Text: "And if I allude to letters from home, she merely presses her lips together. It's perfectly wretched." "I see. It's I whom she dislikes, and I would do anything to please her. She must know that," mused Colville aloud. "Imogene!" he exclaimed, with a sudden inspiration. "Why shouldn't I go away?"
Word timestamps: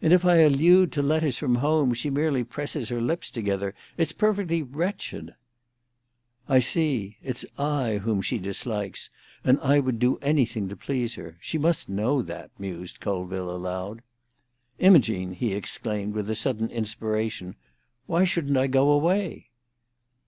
"And 0.00 0.12
if 0.12 0.24
I 0.24 0.36
allude 0.42 0.92
to 0.92 1.02
letters 1.02 1.36
from 1.38 1.56
home, 1.56 1.92
she 1.92 2.08
merely 2.08 2.44
presses 2.44 2.88
her 2.88 3.00
lips 3.00 3.32
together. 3.32 3.74
It's 3.96 4.12
perfectly 4.12 4.62
wretched." 4.62 5.34
"I 6.48 6.60
see. 6.60 7.16
It's 7.20 7.44
I 7.58 7.96
whom 7.98 8.22
she 8.22 8.38
dislikes, 8.38 9.10
and 9.42 9.58
I 9.58 9.80
would 9.80 9.98
do 9.98 10.18
anything 10.18 10.68
to 10.68 10.76
please 10.76 11.14
her. 11.16 11.36
She 11.40 11.58
must 11.58 11.88
know 11.88 12.22
that," 12.22 12.52
mused 12.60 13.00
Colville 13.00 13.50
aloud. 13.50 14.02
"Imogene!" 14.78 15.32
he 15.32 15.52
exclaimed, 15.52 16.14
with 16.14 16.30
a 16.30 16.36
sudden 16.36 16.70
inspiration. 16.70 17.56
"Why 18.06 18.24
shouldn't 18.24 18.56
I 18.56 18.68
go 18.68 18.88
away?" 18.92 19.48